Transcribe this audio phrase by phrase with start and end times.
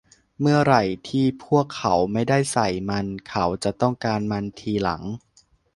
[0.39, 5.01] เมื่อไหร่ที่พวกเขาไม่ได้ใส่มัน เขาจะต้องการมันทีหลัง